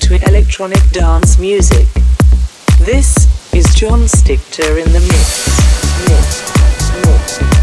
to 0.00 0.14
electronic 0.28 0.82
dance 0.90 1.38
music. 1.38 1.86
This 2.80 3.28
is 3.54 3.74
John 3.74 4.00
Stigter 4.08 4.84
in 4.84 4.92
the 4.92 5.00
mix. 5.00 5.48
mix. 6.08 7.59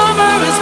summer 0.00 0.44
is 0.48 0.59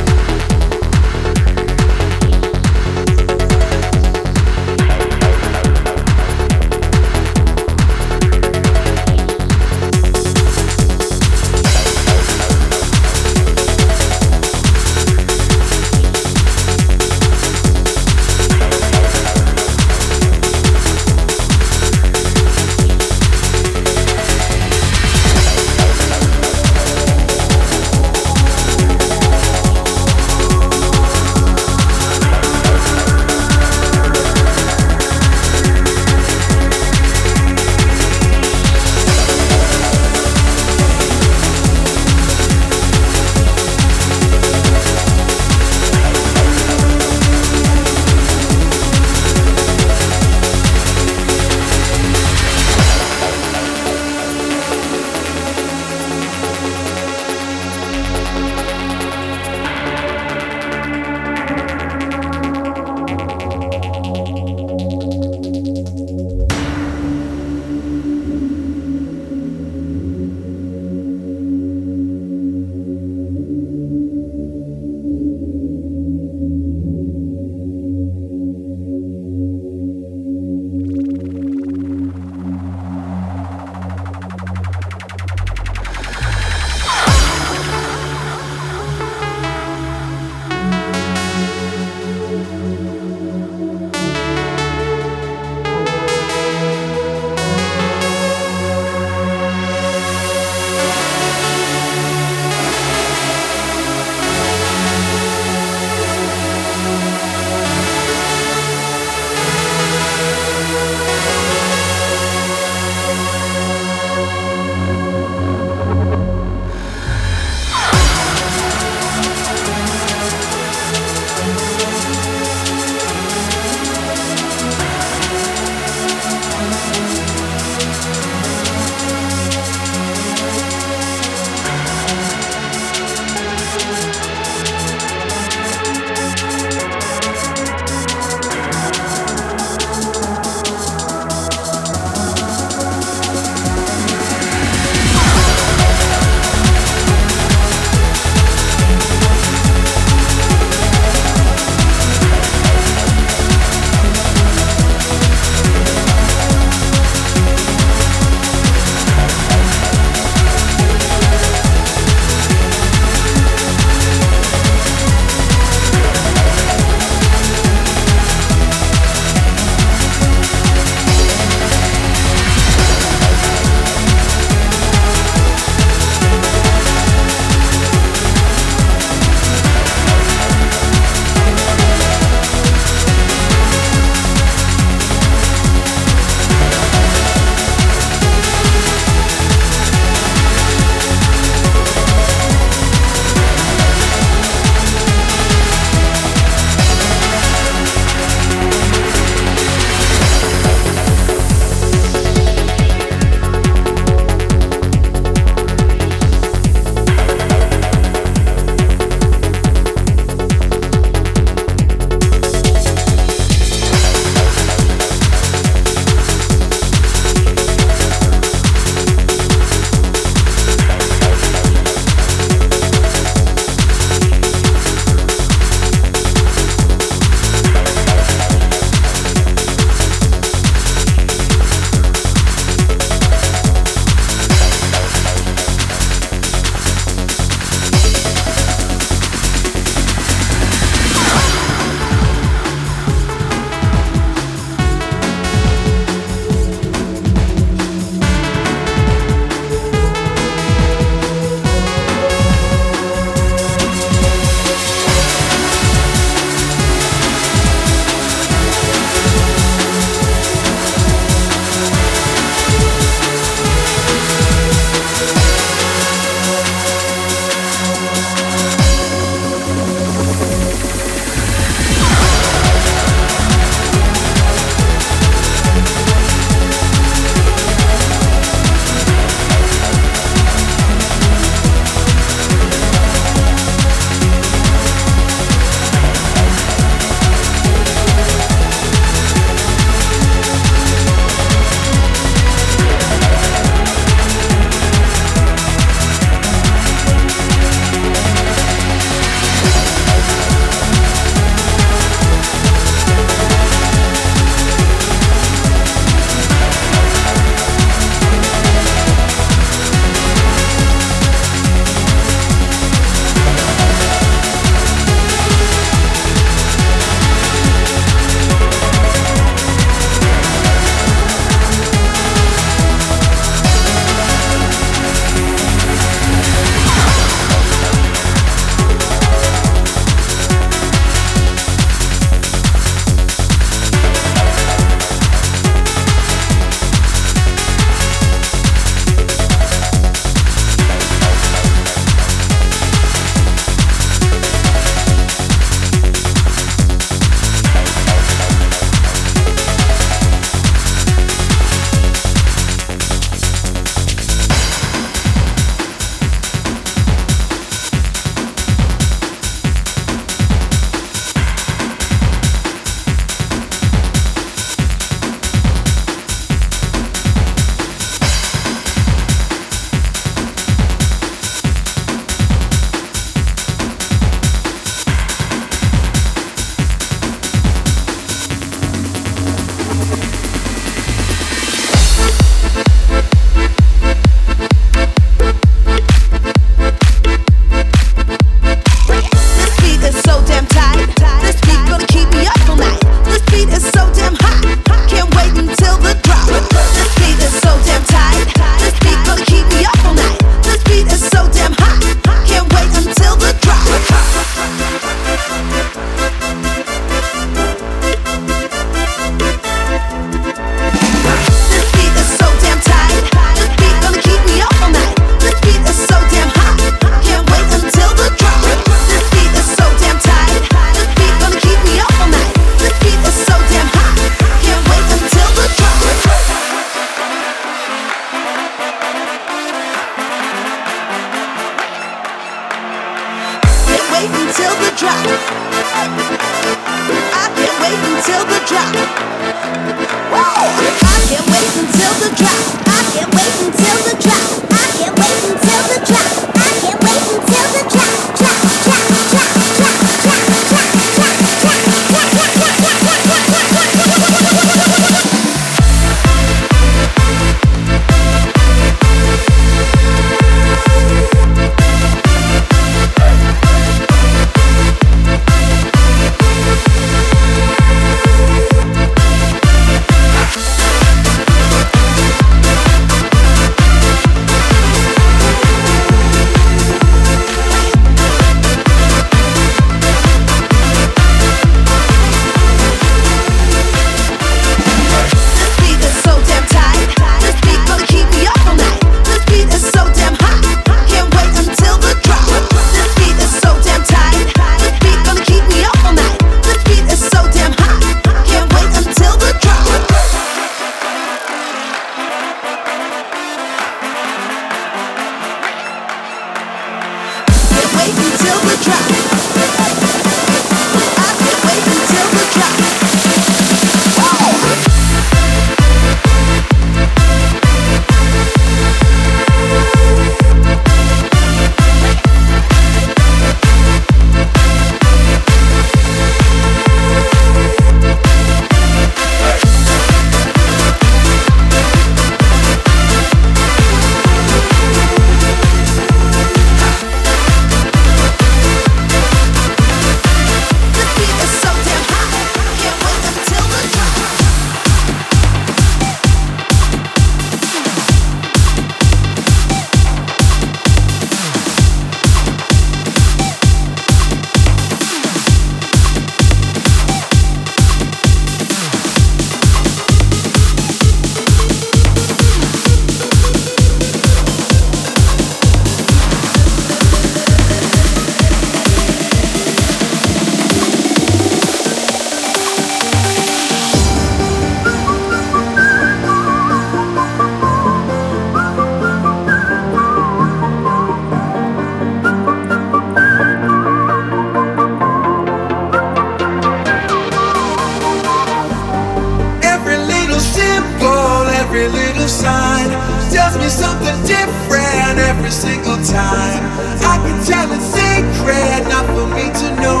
me 593.64 593.70
something 593.70 594.18
different 594.28 595.16
every 595.30 595.50
single 595.50 595.96
time. 596.04 596.60
I 597.00 597.16
can 597.24 597.38
tell 597.48 597.72
it's 597.72 597.88
secret, 597.96 598.80
not 598.92 599.06
for 599.16 599.26
me 599.32 599.48
to 599.60 599.68
know. 599.80 600.00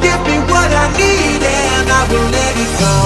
Give 0.00 0.20
me 0.24 0.36
what 0.48 0.70
I 0.72 0.86
need 0.96 1.42
and 1.44 1.86
I 1.92 2.02
will 2.08 2.28
let 2.32 2.54
it 2.56 2.72
go. 2.80 2.96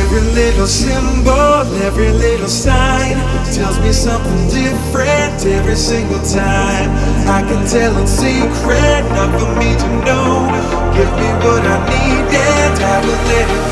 Every 0.00 0.24
little 0.32 0.66
symbol, 0.66 1.60
every 1.84 2.10
little 2.10 2.48
sign 2.48 3.16
tells 3.52 3.78
me 3.80 3.92
something 3.92 4.48
different 4.48 5.44
every 5.44 5.76
single 5.76 6.22
time. 6.24 6.88
I 7.28 7.42
can 7.44 7.68
tell 7.68 7.92
it's 8.00 8.12
secret, 8.12 9.02
not 9.12 9.30
for 9.36 9.52
me 9.60 9.76
to 9.76 9.88
know. 10.08 10.48
Give 10.96 11.12
me 11.20 11.28
what 11.44 11.62
I 11.74 11.78
need 11.92 12.24
and 12.32 12.74
I 12.80 12.96
will 13.04 13.22
let 13.28 13.46
it 13.56 13.64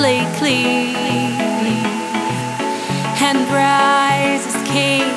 slate 0.00 0.40
and 3.20 3.38
rise 3.50 4.46
king. 4.72 5.09